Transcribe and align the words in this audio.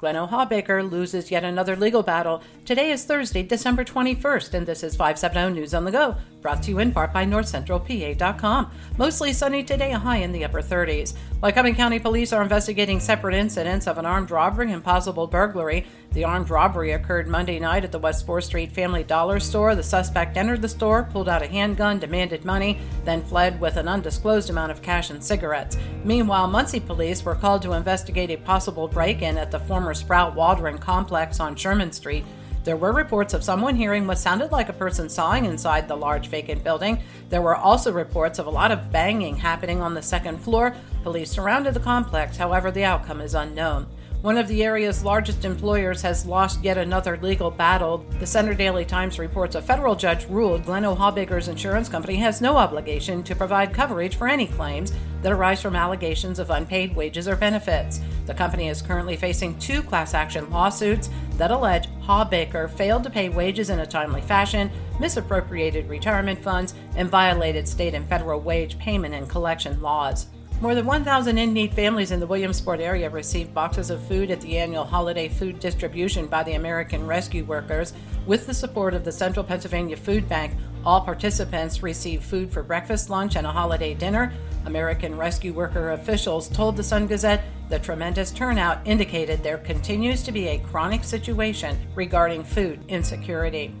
Glenn 0.00 0.14
Hawbaker 0.14 0.90
loses 0.90 1.30
yet 1.30 1.44
another 1.44 1.76
legal 1.76 2.02
battle. 2.02 2.42
Today 2.64 2.90
is 2.90 3.04
Thursday, 3.04 3.42
December 3.42 3.84
21st, 3.84 4.54
and 4.54 4.66
this 4.66 4.82
is 4.82 4.96
570 4.96 5.60
News 5.60 5.74
on 5.74 5.84
the 5.84 5.90
Go, 5.90 6.16
brought 6.40 6.62
to 6.62 6.70
you 6.70 6.78
in 6.78 6.90
part 6.90 7.12
by 7.12 7.26
NorthCentralPA.com. 7.26 8.70
Mostly 8.96 9.34
sunny 9.34 9.62
today, 9.62 9.92
a 9.92 9.98
high 9.98 10.16
in 10.16 10.32
the 10.32 10.42
upper 10.42 10.62
30s. 10.62 11.12
Lycoming 11.42 11.76
County 11.76 11.98
Police 11.98 12.32
are 12.32 12.40
investigating 12.42 12.98
separate 12.98 13.34
incidents 13.34 13.86
of 13.86 13.98
an 13.98 14.06
armed 14.06 14.30
robbery 14.30 14.72
and 14.72 14.82
possible 14.82 15.26
burglary. 15.26 15.84
The 16.12 16.24
armed 16.24 16.50
robbery 16.50 16.92
occurred 16.92 17.28
Monday 17.28 17.60
night 17.60 17.84
at 17.84 17.92
the 17.92 17.98
West 17.98 18.26
4th 18.26 18.44
Street 18.44 18.72
Family 18.72 19.04
Dollar 19.04 19.38
store. 19.38 19.74
The 19.74 19.82
suspect 19.82 20.36
entered 20.36 20.60
the 20.60 20.68
store, 20.68 21.04
pulled 21.04 21.28
out 21.28 21.42
a 21.42 21.46
handgun, 21.46 22.00
demanded 22.00 22.44
money, 22.44 22.80
then 23.04 23.22
fled 23.22 23.60
with 23.60 23.76
an 23.76 23.86
undisclosed 23.86 24.50
amount 24.50 24.72
of 24.72 24.82
cash 24.82 25.10
and 25.10 25.22
cigarettes. 25.22 25.76
Meanwhile, 26.04 26.48
Muncy 26.48 26.84
police 26.84 27.24
were 27.24 27.36
called 27.36 27.62
to 27.62 27.74
investigate 27.74 28.30
a 28.30 28.36
possible 28.36 28.88
break 28.88 29.22
in 29.22 29.38
at 29.38 29.52
the 29.52 29.60
former 29.60 29.94
Sprout 29.94 30.34
Waldron 30.34 30.78
complex 30.78 31.38
on 31.38 31.54
Sherman 31.54 31.92
Street, 31.92 32.24
there 32.62 32.76
were 32.76 32.92
reports 32.92 33.32
of 33.32 33.42
someone 33.42 33.74
hearing 33.74 34.06
what 34.06 34.18
sounded 34.18 34.52
like 34.52 34.68
a 34.68 34.74
person 34.74 35.08
sawing 35.08 35.46
inside 35.46 35.88
the 35.88 35.96
large 35.96 36.28
vacant 36.28 36.62
building. 36.62 37.02
There 37.30 37.40
were 37.40 37.56
also 37.56 37.90
reports 37.90 38.38
of 38.38 38.46
a 38.46 38.50
lot 38.50 38.70
of 38.70 38.92
banging 38.92 39.36
happening 39.36 39.80
on 39.80 39.94
the 39.94 40.02
second 40.02 40.38
floor. 40.38 40.74
Police 41.02 41.30
surrounded 41.30 41.72
the 41.72 41.80
complex, 41.80 42.36
however, 42.36 42.70
the 42.70 42.84
outcome 42.84 43.22
is 43.22 43.34
unknown. 43.34 43.86
One 44.22 44.36
of 44.36 44.48
the 44.48 44.62
area's 44.62 45.02
largest 45.02 45.46
employers 45.46 46.02
has 46.02 46.26
lost 46.26 46.62
yet 46.62 46.76
another 46.76 47.16
legal 47.22 47.50
battle. 47.50 48.04
The 48.18 48.26
Centre 48.26 48.52
Daily 48.52 48.84
Times 48.84 49.18
reports 49.18 49.54
a 49.54 49.62
federal 49.62 49.96
judge 49.96 50.28
ruled 50.28 50.66
Glenn 50.66 50.82
Hawbaker's 50.82 51.48
insurance 51.48 51.88
company 51.88 52.16
has 52.16 52.42
no 52.42 52.58
obligation 52.58 53.22
to 53.22 53.34
provide 53.34 53.72
coverage 53.72 54.16
for 54.16 54.28
any 54.28 54.46
claims 54.46 54.92
that 55.22 55.32
arise 55.32 55.62
from 55.62 55.74
allegations 55.74 56.38
of 56.38 56.50
unpaid 56.50 56.94
wages 56.94 57.28
or 57.28 57.34
benefits. 57.34 58.02
The 58.26 58.34
company 58.34 58.68
is 58.68 58.82
currently 58.82 59.16
facing 59.16 59.58
two 59.58 59.82
class 59.82 60.12
action 60.12 60.50
lawsuits 60.50 61.08
that 61.38 61.50
allege 61.50 61.88
Hawbaker 62.02 62.68
failed 62.68 63.04
to 63.04 63.10
pay 63.10 63.30
wages 63.30 63.70
in 63.70 63.80
a 63.80 63.86
timely 63.86 64.20
fashion, 64.20 64.70
misappropriated 65.00 65.88
retirement 65.88 66.38
funds, 66.38 66.74
and 66.94 67.08
violated 67.08 67.66
state 67.66 67.94
and 67.94 68.06
federal 68.06 68.40
wage 68.40 68.78
payment 68.78 69.14
and 69.14 69.30
collection 69.30 69.80
laws. 69.80 70.26
More 70.60 70.74
than 70.74 70.84
1,000 70.84 71.38
in 71.38 71.54
need 71.54 71.72
families 71.72 72.10
in 72.10 72.20
the 72.20 72.26
Williamsport 72.26 72.80
area 72.80 73.08
received 73.08 73.54
boxes 73.54 73.88
of 73.88 74.06
food 74.06 74.30
at 74.30 74.42
the 74.42 74.58
annual 74.58 74.84
holiday 74.84 75.26
food 75.26 75.58
distribution 75.58 76.26
by 76.26 76.42
the 76.42 76.52
American 76.52 77.06
Rescue 77.06 77.44
Workers. 77.46 77.94
With 78.26 78.46
the 78.46 78.52
support 78.52 78.92
of 78.92 79.02
the 79.02 79.10
Central 79.10 79.42
Pennsylvania 79.42 79.96
Food 79.96 80.28
Bank, 80.28 80.52
all 80.84 81.00
participants 81.00 81.82
received 81.82 82.24
food 82.24 82.52
for 82.52 82.62
breakfast, 82.62 83.08
lunch, 83.08 83.36
and 83.36 83.46
a 83.46 83.50
holiday 83.50 83.94
dinner. 83.94 84.34
American 84.66 85.16
Rescue 85.16 85.54
Worker 85.54 85.92
officials 85.92 86.46
told 86.46 86.76
the 86.76 86.82
Sun 86.82 87.06
Gazette 87.06 87.42
the 87.70 87.78
tremendous 87.78 88.30
turnout 88.30 88.86
indicated 88.86 89.42
there 89.42 89.58
continues 89.58 90.22
to 90.24 90.30
be 90.30 90.48
a 90.48 90.58
chronic 90.58 91.04
situation 91.04 91.78
regarding 91.94 92.44
food 92.44 92.84
insecurity. 92.86 93.74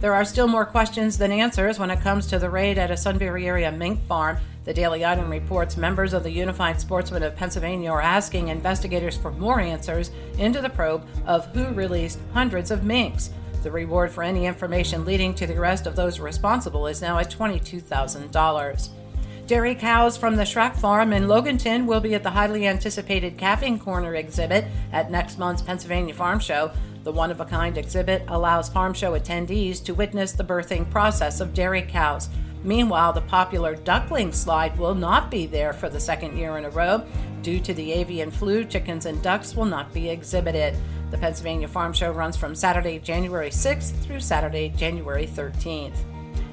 There 0.00 0.12
are 0.12 0.24
still 0.24 0.48
more 0.48 0.66
questions 0.66 1.16
than 1.16 1.30
answers 1.30 1.78
when 1.78 1.90
it 1.90 2.00
comes 2.00 2.26
to 2.26 2.40
the 2.40 2.50
raid 2.50 2.76
at 2.76 2.90
a 2.90 2.96
Sunbury 2.96 3.46
area 3.46 3.70
mink 3.70 4.04
farm. 4.06 4.38
The 4.64 4.72
Daily 4.72 5.04
Item 5.04 5.28
reports 5.28 5.76
members 5.76 6.14
of 6.14 6.22
the 6.22 6.30
Unified 6.30 6.80
Sportsmen 6.80 7.22
of 7.22 7.36
Pennsylvania 7.36 7.90
are 7.90 8.00
asking 8.00 8.48
investigators 8.48 9.14
for 9.14 9.30
more 9.30 9.60
answers 9.60 10.10
into 10.38 10.62
the 10.62 10.70
probe 10.70 11.06
of 11.26 11.46
who 11.48 11.66
released 11.74 12.18
hundreds 12.32 12.70
of 12.70 12.82
minks. 12.82 13.28
The 13.62 13.70
reward 13.70 14.10
for 14.10 14.22
any 14.22 14.46
information 14.46 15.04
leading 15.04 15.34
to 15.34 15.46
the 15.46 15.56
arrest 15.58 15.86
of 15.86 15.96
those 15.96 16.18
responsible 16.18 16.86
is 16.86 17.02
now 17.02 17.18
at 17.18 17.30
$22,000. 17.30 18.88
Dairy 19.46 19.74
cows 19.74 20.16
from 20.16 20.36
the 20.36 20.46
Schrack 20.46 20.74
Farm 20.76 21.12
in 21.12 21.24
Loganton 21.24 21.84
will 21.84 22.00
be 22.00 22.14
at 22.14 22.22
the 22.22 22.30
highly 22.30 22.66
anticipated 22.66 23.36
Calving 23.36 23.78
Corner 23.78 24.14
exhibit 24.14 24.64
at 24.92 25.10
next 25.10 25.38
month's 25.38 25.60
Pennsylvania 25.60 26.14
Farm 26.14 26.38
Show. 26.38 26.72
The 27.02 27.12
one 27.12 27.30
of 27.30 27.42
a 27.42 27.44
kind 27.44 27.76
exhibit 27.76 28.22
allows 28.28 28.70
farm 28.70 28.94
show 28.94 29.12
attendees 29.12 29.84
to 29.84 29.94
witness 29.94 30.32
the 30.32 30.42
birthing 30.42 30.90
process 30.90 31.40
of 31.40 31.52
dairy 31.52 31.82
cows. 31.82 32.30
Meanwhile, 32.64 33.12
the 33.12 33.20
popular 33.20 33.76
duckling 33.76 34.32
slide 34.32 34.76
will 34.78 34.94
not 34.94 35.30
be 35.30 35.46
there 35.46 35.74
for 35.74 35.90
the 35.90 36.00
second 36.00 36.36
year 36.36 36.56
in 36.56 36.64
a 36.64 36.70
row. 36.70 37.06
Due 37.42 37.60
to 37.60 37.74
the 37.74 37.92
avian 37.92 38.30
flu, 38.30 38.64
chickens 38.64 39.04
and 39.04 39.22
ducks 39.22 39.54
will 39.54 39.66
not 39.66 39.92
be 39.92 40.08
exhibited. 40.08 40.74
The 41.10 41.18
Pennsylvania 41.18 41.68
Farm 41.68 41.92
Show 41.92 42.10
runs 42.10 42.38
from 42.38 42.54
Saturday, 42.54 42.98
January 42.98 43.50
6th 43.50 43.94
through 44.02 44.20
Saturday, 44.20 44.70
January 44.70 45.26
13th. 45.26 45.98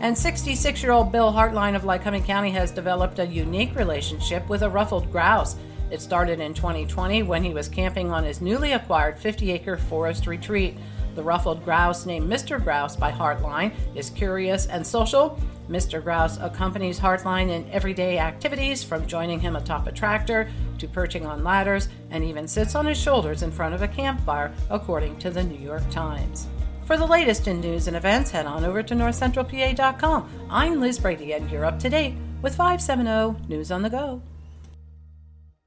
And 0.00 0.16
66 0.16 0.82
year 0.82 0.92
old 0.92 1.12
Bill 1.12 1.30
Hartline 1.30 1.76
of 1.76 1.82
Lycoming 1.82 2.24
County 2.24 2.50
has 2.52 2.70
developed 2.70 3.18
a 3.18 3.26
unique 3.26 3.74
relationship 3.74 4.48
with 4.48 4.62
a 4.62 4.70
ruffled 4.70 5.12
grouse. 5.12 5.56
It 5.90 6.00
started 6.00 6.40
in 6.40 6.54
2020 6.54 7.22
when 7.24 7.44
he 7.44 7.52
was 7.52 7.68
camping 7.68 8.10
on 8.10 8.24
his 8.24 8.40
newly 8.40 8.72
acquired 8.72 9.18
50 9.18 9.50
acre 9.52 9.76
forest 9.76 10.26
retreat. 10.26 10.76
The 11.18 11.24
ruffled 11.24 11.64
grouse, 11.64 12.06
named 12.06 12.30
Mr. 12.30 12.62
Grouse 12.62 12.94
by 12.94 13.10
Hartline, 13.10 13.72
is 13.96 14.08
curious 14.08 14.66
and 14.66 14.86
social. 14.86 15.36
Mr. 15.68 16.00
Grouse 16.00 16.38
accompanies 16.40 17.00
Hartline 17.00 17.50
in 17.50 17.68
everyday 17.72 18.20
activities 18.20 18.84
from 18.84 19.04
joining 19.04 19.40
him 19.40 19.56
atop 19.56 19.88
a 19.88 19.92
tractor 19.92 20.48
to 20.78 20.86
perching 20.86 21.26
on 21.26 21.42
ladders 21.42 21.88
and 22.12 22.22
even 22.22 22.46
sits 22.46 22.76
on 22.76 22.86
his 22.86 22.96
shoulders 22.96 23.42
in 23.42 23.50
front 23.50 23.74
of 23.74 23.82
a 23.82 23.88
campfire, 23.88 24.54
according 24.70 25.18
to 25.18 25.28
the 25.28 25.42
New 25.42 25.58
York 25.58 25.82
Times. 25.90 26.46
For 26.84 26.96
the 26.96 27.04
latest 27.04 27.48
in 27.48 27.60
news 27.60 27.88
and 27.88 27.96
events, 27.96 28.30
head 28.30 28.46
on 28.46 28.64
over 28.64 28.84
to 28.84 28.94
northcentralpa.com. 28.94 30.46
I'm 30.48 30.80
Liz 30.80 31.00
Brady, 31.00 31.32
and 31.32 31.50
you're 31.50 31.64
up 31.64 31.80
to 31.80 31.90
date 31.90 32.14
with 32.42 32.54
570 32.54 33.48
News 33.48 33.72
on 33.72 33.82
the 33.82 33.90
Go. 33.90 34.22